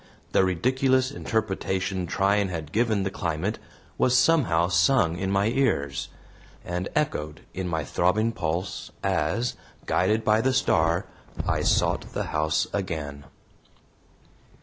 [0.31, 3.59] The ridiculous interpretation Tryan had given the climate
[3.99, 6.09] was somehow sung in my ears,
[6.65, 9.53] and echoed in my throbbing pulse as,
[9.85, 11.05] guided by the star,
[11.47, 13.25] I sought the house again.